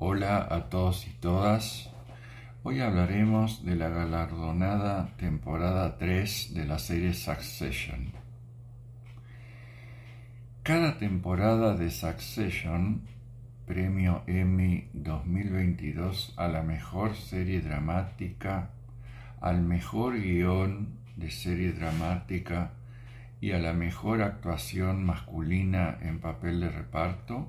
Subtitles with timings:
[0.00, 1.90] Hola a todos y todas.
[2.62, 8.12] Hoy hablaremos de la galardonada temporada 3 de la serie Succession.
[10.62, 13.02] Cada temporada de Succession,
[13.66, 18.70] premio Emmy 2022 a la mejor serie dramática,
[19.40, 22.70] al mejor guion de serie dramática
[23.40, 27.48] y a la mejor actuación masculina en papel de reparto,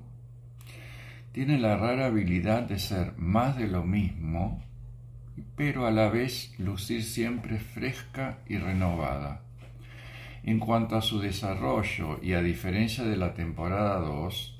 [1.32, 4.62] tiene la rara habilidad de ser más de lo mismo,
[5.56, 9.42] pero a la vez lucir siempre fresca y renovada.
[10.42, 14.58] En cuanto a su desarrollo y a diferencia de la temporada 2,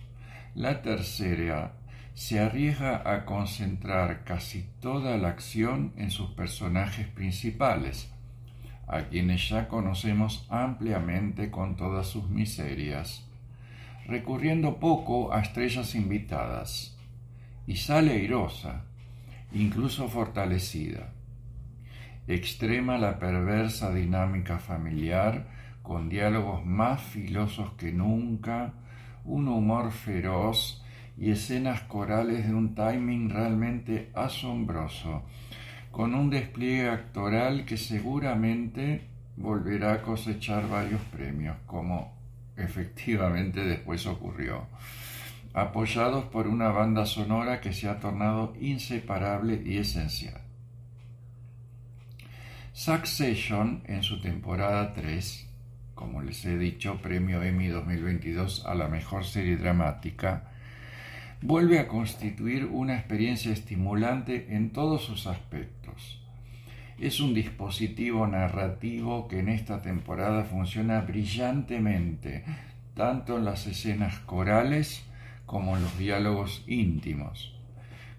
[0.54, 1.72] la tercera
[2.14, 8.12] se arriesga a concentrar casi toda la acción en sus personajes principales,
[8.86, 13.29] a quienes ya conocemos ampliamente con todas sus miserias
[14.10, 16.98] recurriendo poco a estrellas invitadas,
[17.68, 18.82] y sale airosa,
[19.52, 21.12] incluso fortalecida.
[22.26, 25.46] Extrema la perversa dinámica familiar,
[25.84, 28.74] con diálogos más filosos que nunca,
[29.24, 30.82] un humor feroz
[31.16, 35.22] y escenas corales de un timing realmente asombroso,
[35.92, 39.02] con un despliegue actoral que seguramente
[39.36, 42.19] volverá a cosechar varios premios, como
[42.62, 44.66] efectivamente después ocurrió,
[45.52, 50.40] apoyados por una banda sonora que se ha tornado inseparable y esencial.
[52.72, 55.46] Succession, en su temporada 3,
[55.94, 60.44] como les he dicho, premio Emmy 2022 a la mejor serie dramática,
[61.42, 66.20] vuelve a constituir una experiencia estimulante en todos sus aspectos
[67.00, 72.44] es un dispositivo narrativo que en esta temporada funciona brillantemente,
[72.94, 75.02] tanto en las escenas corales
[75.46, 77.54] como en los diálogos íntimos,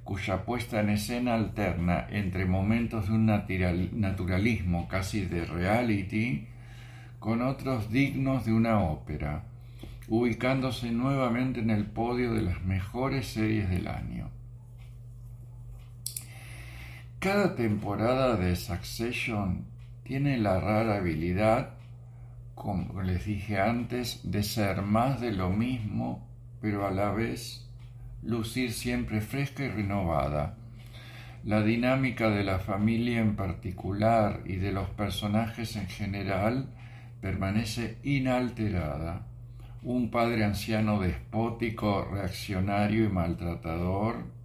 [0.04, 6.48] cuya puesta en escena alterna entre momentos de un naturalismo casi de reality
[7.20, 9.44] con otros dignos de una ópera,
[10.08, 14.41] ubicándose nuevamente en el podio de las mejores series del año.
[17.21, 19.67] Cada temporada de Succession
[20.04, 21.76] tiene la rara habilidad,
[22.55, 26.27] como les dije antes, de ser más de lo mismo,
[26.61, 27.70] pero a la vez
[28.23, 30.58] lucir siempre fresca y renovada.
[31.43, 36.73] La dinámica de la familia en particular y de los personajes en general
[37.21, 39.27] permanece inalterada.
[39.83, 44.41] Un padre anciano despótico, reaccionario y maltratador,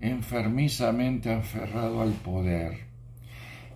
[0.00, 2.86] enfermizamente aferrado al poder,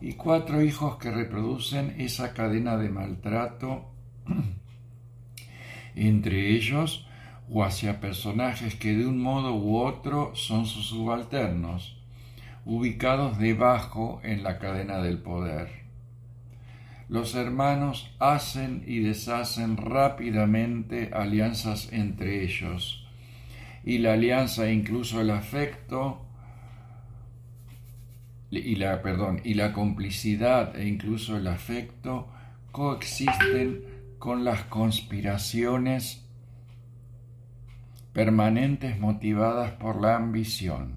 [0.00, 3.90] y cuatro hijos que reproducen esa cadena de maltrato
[5.94, 7.06] entre ellos
[7.50, 11.96] o hacia personajes que de un modo u otro son sus subalternos,
[12.64, 15.80] ubicados debajo en la cadena del poder.
[17.08, 22.99] Los hermanos hacen y deshacen rápidamente alianzas entre ellos,
[23.84, 26.26] y la alianza e incluso el afecto
[28.50, 32.28] y la perdón y la complicidad e incluso el afecto
[32.72, 33.84] coexisten
[34.18, 36.26] con las conspiraciones
[38.12, 40.96] permanentes motivadas por la ambición.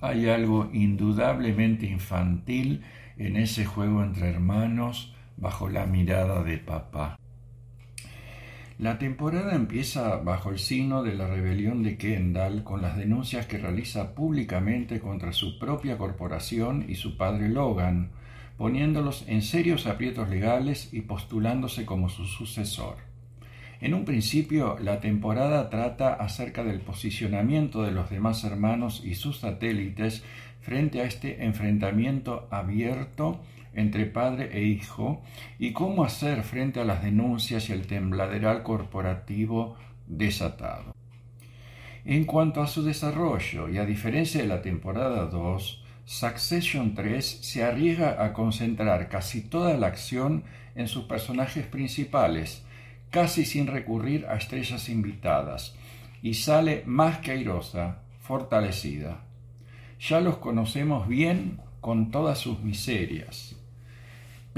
[0.00, 2.84] Hay algo indudablemente infantil
[3.16, 7.18] en ese juego entre hermanos bajo la mirada de papá.
[8.78, 13.58] La temporada empieza bajo el signo de la rebelión de Kendall con las denuncias que
[13.58, 18.10] realiza públicamente contra su propia corporación y su padre Logan,
[18.56, 22.98] poniéndolos en serios aprietos legales y postulándose como su sucesor.
[23.80, 29.40] En un principio, la temporada trata acerca del posicionamiento de los demás hermanos y sus
[29.40, 30.22] satélites
[30.60, 33.40] frente a este enfrentamiento abierto
[33.78, 35.22] entre padre e hijo
[35.58, 39.76] y cómo hacer frente a las denuncias y el tembladeral corporativo
[40.08, 40.94] desatado.
[42.04, 47.62] En cuanto a su desarrollo, y a diferencia de la temporada 2, Succession 3 se
[47.62, 52.64] arriesga a concentrar casi toda la acción en sus personajes principales,
[53.10, 55.76] casi sin recurrir a estrellas invitadas,
[56.22, 59.20] y sale más que airosa, fortalecida.
[60.00, 63.57] Ya los conocemos bien con todas sus miserias,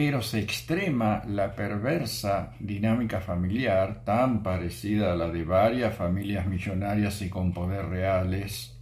[0.00, 7.20] pero se extrema la perversa dinámica familiar, tan parecida a la de varias familias millonarias
[7.20, 8.74] y con poder reales,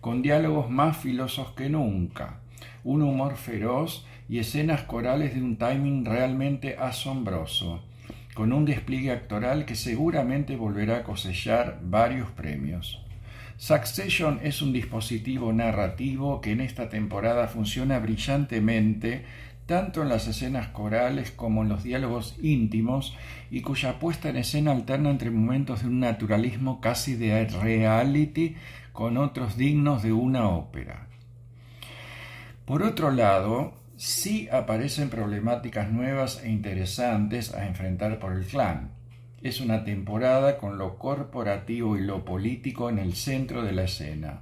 [0.00, 2.40] con diálogos más filosos que nunca,
[2.82, 7.84] un humor feroz y escenas corales de un timing realmente asombroso,
[8.34, 13.00] con un despliegue actoral que seguramente volverá a cosechar varios premios.
[13.58, 19.24] Succession es un dispositivo narrativo que en esta temporada funciona brillantemente
[19.68, 23.14] tanto en las escenas corales como en los diálogos íntimos
[23.50, 28.56] y cuya puesta en escena alterna entre momentos de un naturalismo casi de reality
[28.94, 31.08] con otros dignos de una ópera.
[32.64, 38.92] Por otro lado, sí aparecen problemáticas nuevas e interesantes a enfrentar por el clan.
[39.42, 44.40] Es una temporada con lo corporativo y lo político en el centro de la escena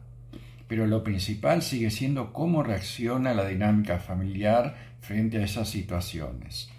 [0.68, 6.70] pero lo principal sigue siendo cómo reacciona la dinámica familiar frente a esas situaciones.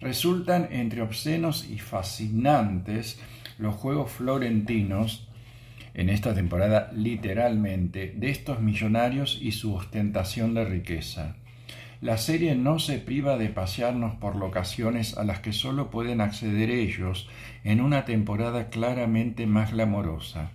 [0.00, 3.18] Resultan entre obscenos y fascinantes
[3.58, 5.28] los juegos florentinos
[5.94, 11.36] en esta temporada literalmente de estos millonarios y su ostentación de riqueza.
[12.00, 16.68] La serie no se priva de pasearnos por locaciones a las que solo pueden acceder
[16.68, 17.28] ellos
[17.62, 20.50] en una temporada claramente más glamorosa.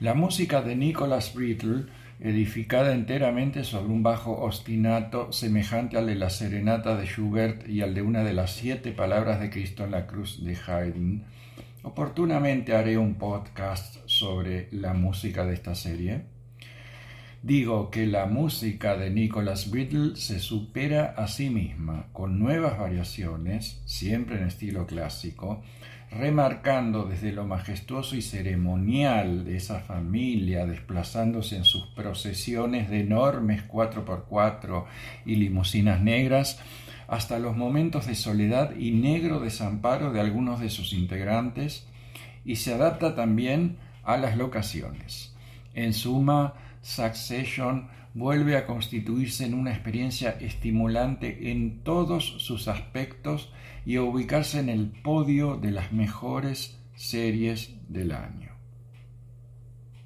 [0.00, 1.84] La música de Nicholas Brittle,
[2.22, 7.94] edificada enteramente sobre un bajo ostinato semejante al de la serenata de Schubert y al
[7.94, 11.24] de una de las siete palabras de Cristo en la cruz de Haydn,
[11.82, 16.22] oportunamente haré un podcast sobre la música de esta serie.
[17.42, 23.82] Digo que la música de Nicholas Brittle se supera a sí misma, con nuevas variaciones,
[23.84, 25.60] siempre en estilo clásico,
[26.12, 33.66] remarcando desde lo majestuoso y ceremonial de esa familia, desplazándose en sus procesiones de enormes
[33.66, 34.84] 4x4
[35.26, 36.60] y limusinas negras,
[37.08, 41.88] hasta los momentos de soledad y negro desamparo de algunos de sus integrantes,
[42.44, 45.34] y se adapta también a las locaciones.
[45.74, 53.52] En suma, Succession vuelve a constituirse en una experiencia estimulante en todos sus aspectos
[53.86, 58.51] y a ubicarse en el podio de las mejores series del año.